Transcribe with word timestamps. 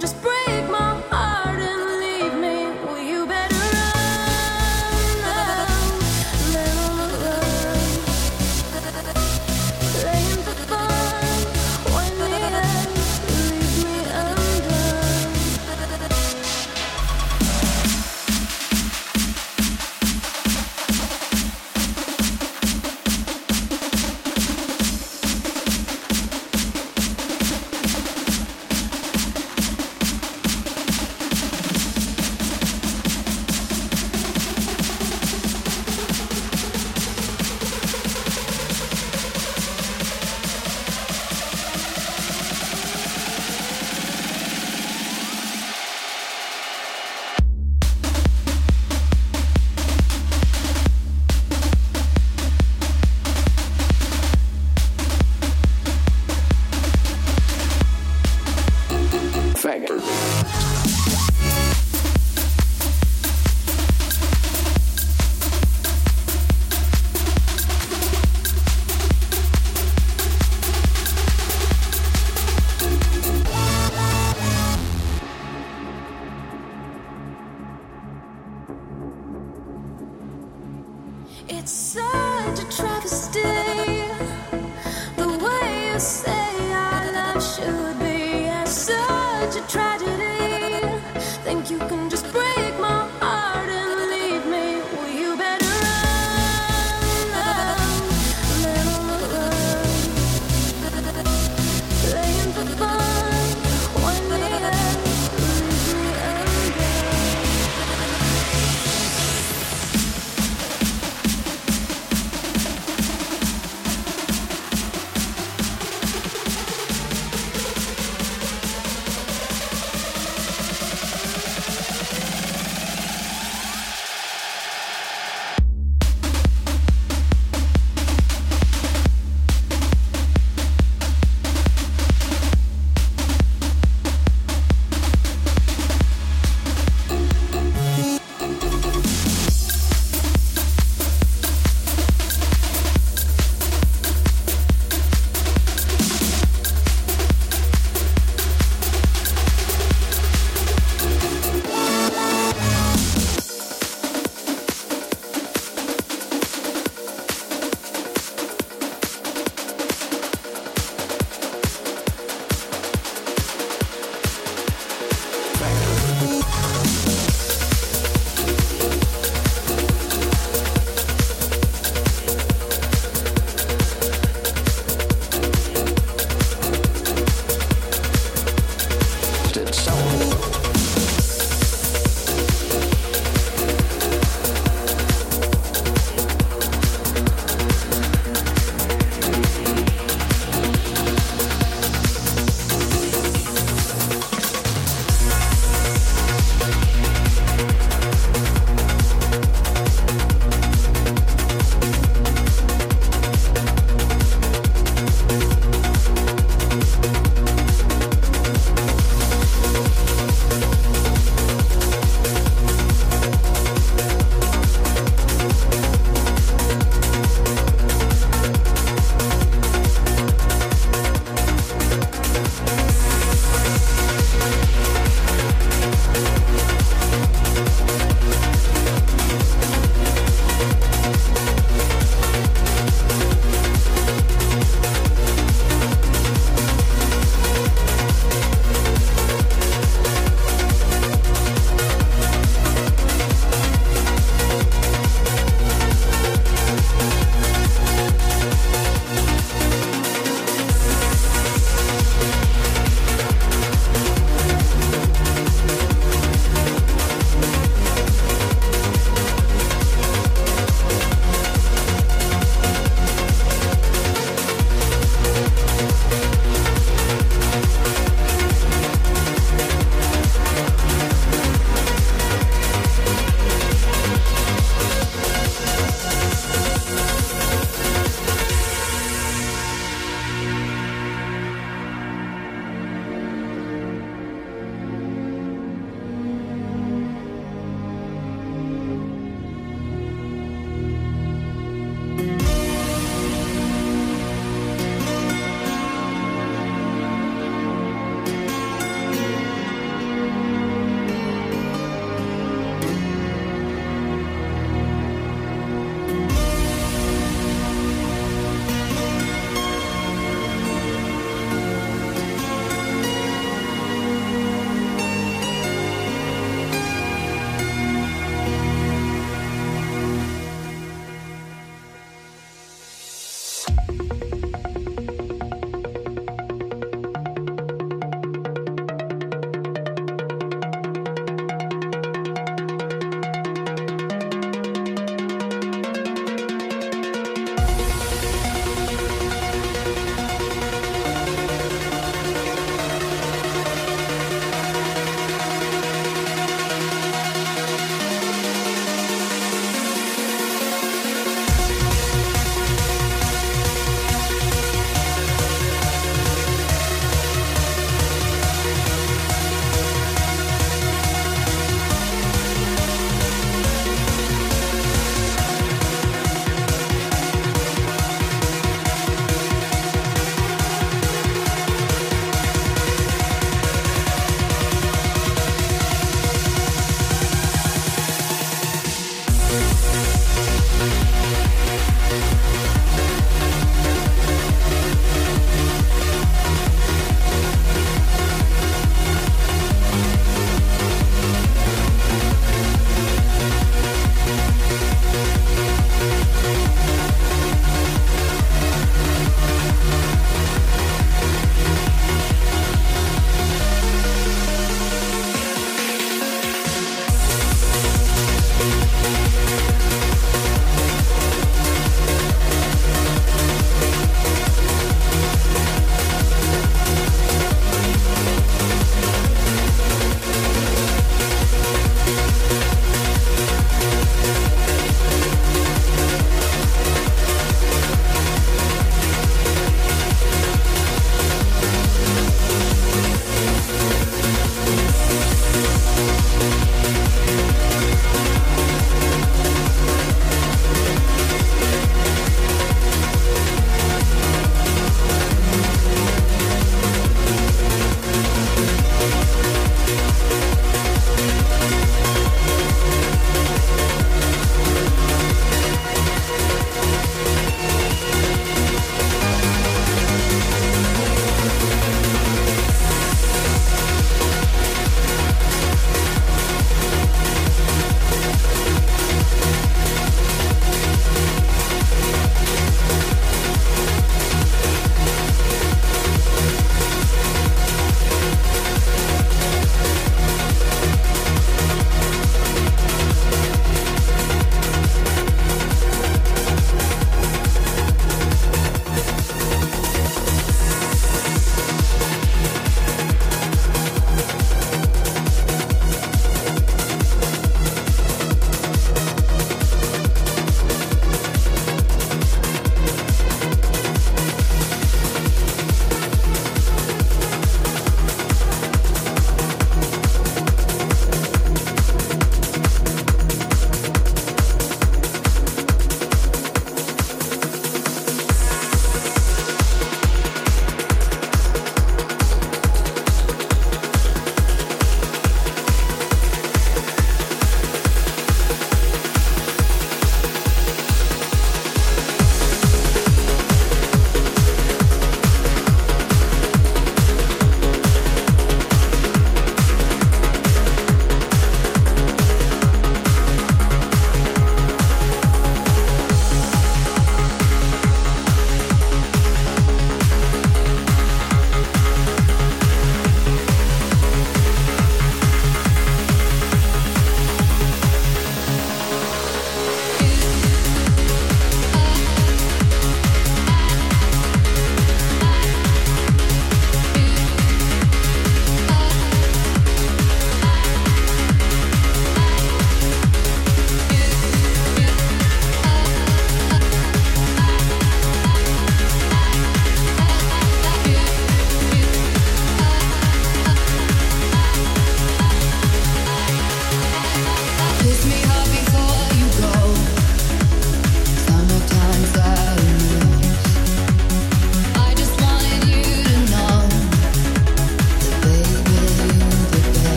just 0.00 0.20
break 0.22 0.70
my 0.70 1.00
heart. 1.08 1.13